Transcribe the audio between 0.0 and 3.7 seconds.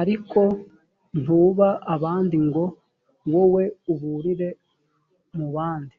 ariko ntuba abandi ngo wowe